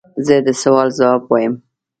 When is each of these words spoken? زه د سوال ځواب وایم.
زه 0.25 0.35
د 0.45 0.47
سوال 0.61 0.87
ځواب 0.97 1.21
وایم. 1.25 1.53